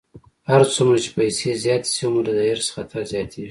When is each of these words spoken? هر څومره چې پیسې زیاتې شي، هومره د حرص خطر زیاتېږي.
هر 0.49 0.61
څومره 0.73 0.97
چې 1.03 1.09
پیسې 1.17 1.49
زیاتې 1.63 1.89
شي، 1.93 2.01
هومره 2.05 2.31
د 2.35 2.39
حرص 2.49 2.67
خطر 2.75 3.01
زیاتېږي. 3.13 3.49